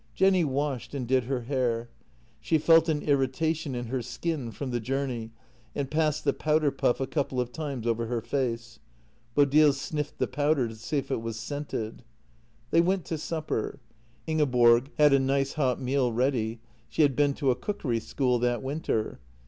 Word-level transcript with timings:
Jenny 0.15 0.43
washed 0.43 0.95
and 0.95 1.05
did 1.07 1.25
her 1.25 1.41
hair; 1.41 1.91
she 2.39 2.57
felt 2.57 2.89
an 2.89 3.03
irritation 3.03 3.75
in 3.75 3.85
her 3.85 4.01
skin 4.01 4.49
from 4.49 4.71
the 4.71 4.79
journey, 4.79 5.29
and 5.75 5.91
passed 5.91 6.23
the 6.23 6.33
powder 6.33 6.71
puff 6.71 6.99
a 6.99 7.05
couple 7.05 7.39
of 7.39 7.51
times 7.51 7.85
over 7.85 8.07
her 8.07 8.19
face. 8.19 8.79
Bodil 9.35 9.73
sniffed 9.73 10.17
the 10.17 10.25
powder 10.25 10.67
to 10.67 10.75
see 10.75 10.97
if 10.97 11.11
it 11.11 11.21
was 11.21 11.37
scented. 11.39 12.03
They 12.71 12.81
went 12.81 13.05
to 13.05 13.17
supper. 13.19 13.77
Ingeborg 14.25 14.89
had 14.97 15.13
a 15.13 15.19
nice 15.19 15.53
hot 15.53 15.79
meal 15.79 16.11
ready; 16.11 16.61
she 16.89 17.03
had 17.03 17.15
been 17.15 17.35
to 17.35 17.51
a 17.51 17.55
cookery 17.55 17.99
school 17.99 18.39
that 18.39 18.63
winter. 18.63 19.19